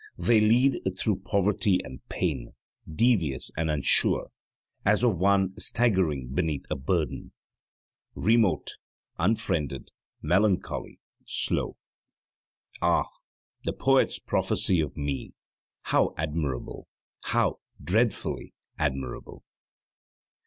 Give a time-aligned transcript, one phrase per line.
[0.17, 2.55] They lead through poverty and pain,
[2.91, 4.31] devious and unsure,
[4.83, 7.33] as of one staggering beneath a burden
[8.15, 8.77] Remote,
[9.19, 11.77] unfriended, melancholy, slow.
[12.81, 13.09] Ah,
[13.63, 15.35] the poet's prophecy of Me
[15.83, 16.87] how admirable,
[17.25, 19.43] how dreadfully admirable!